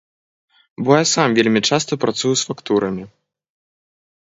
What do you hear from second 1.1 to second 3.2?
сам вельмі часта працую з фактурамі.